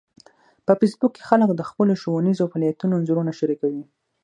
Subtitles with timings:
[0.65, 3.83] په فېسبوک کې خلک د خپلو ښوونیزو فعالیتونو انځورونه شریکوي